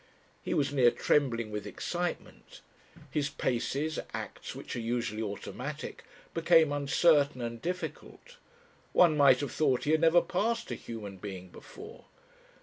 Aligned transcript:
He 0.41 0.55
was 0.55 0.73
near 0.73 0.89
trembling 0.89 1.51
with 1.51 1.67
excitement. 1.67 2.61
His 3.11 3.29
paces, 3.29 3.99
acts 4.15 4.55
which 4.55 4.75
are 4.75 4.79
usually 4.79 5.21
automatic, 5.21 6.03
became 6.33 6.71
uncertain 6.71 7.39
and 7.39 7.61
difficult. 7.61 8.37
One 8.93 9.15
might 9.15 9.41
have 9.41 9.51
thought 9.51 9.83
he 9.83 9.91
had 9.91 10.01
never 10.01 10.19
passed 10.23 10.71
a 10.71 10.73
human 10.73 11.17
being 11.17 11.49
before. 11.49 12.05